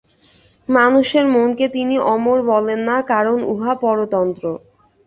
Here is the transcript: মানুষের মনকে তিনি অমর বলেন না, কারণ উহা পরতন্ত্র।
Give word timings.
মানুষের 0.69 1.25
মনকে 1.27 1.65
তিনি 1.67 1.95
অমর 2.13 2.37
বলেন 2.51 2.79
না, 2.89 2.97
কারণ 3.11 3.37
উহা 3.53 3.73
পরতন্ত্র। 3.81 4.43